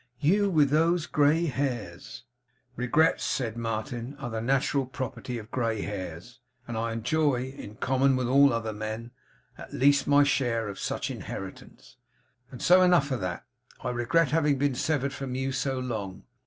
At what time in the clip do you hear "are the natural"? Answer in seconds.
4.17-4.87